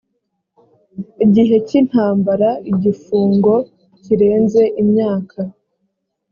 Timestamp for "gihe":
1.33-1.55